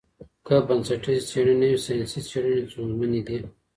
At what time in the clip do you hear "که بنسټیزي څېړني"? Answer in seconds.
0.45-1.55